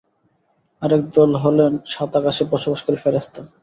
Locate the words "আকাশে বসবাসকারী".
2.19-2.97